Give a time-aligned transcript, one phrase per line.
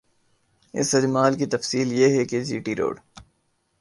[0.73, 2.99] اس اجمال کی تفصیل یہ ہے کہ جی ٹی روڈ